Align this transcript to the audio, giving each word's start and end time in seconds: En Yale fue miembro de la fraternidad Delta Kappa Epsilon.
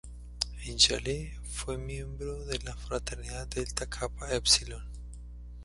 En 0.65 0.77
Yale 0.79 1.37
fue 1.43 1.77
miembro 1.77 2.43
de 2.45 2.57
la 2.65 2.75
fraternidad 2.75 3.45
Delta 3.45 3.85
Kappa 3.85 4.33
Epsilon. 4.33 4.83